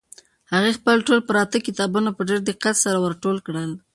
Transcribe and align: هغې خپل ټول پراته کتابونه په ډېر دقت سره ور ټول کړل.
هغې 0.53 0.71
خپل 0.79 0.95
ټول 1.07 1.19
پراته 1.29 1.57
کتابونه 1.67 2.09
په 2.13 2.21
ډېر 2.29 2.39
دقت 2.49 2.75
سره 2.83 2.97
ور 3.03 3.13
ټول 3.23 3.37
کړل. 3.47 3.71